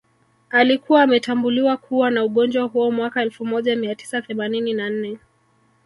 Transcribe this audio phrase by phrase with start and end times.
[0.49, 5.17] Alikuwa ametambuliwa kuwa na ugonjwa huo mwaka elfu moja mia tisa themanini na nne